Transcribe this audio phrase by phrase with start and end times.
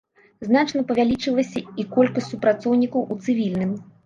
[0.47, 3.71] Значна павялічылася і колькасць супрацоўнікаў у цывільным.